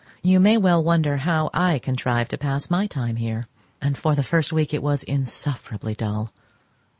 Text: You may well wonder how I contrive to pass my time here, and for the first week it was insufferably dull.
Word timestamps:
You 0.23 0.39
may 0.39 0.57
well 0.57 0.83
wonder 0.83 1.17
how 1.17 1.51
I 1.53 1.77
contrive 1.77 2.27
to 2.29 2.37
pass 2.39 2.71
my 2.71 2.87
time 2.87 3.17
here, 3.17 3.45
and 3.79 3.95
for 3.95 4.15
the 4.15 4.23
first 4.23 4.51
week 4.51 4.73
it 4.73 4.81
was 4.81 5.03
insufferably 5.03 5.93
dull. 5.93 6.33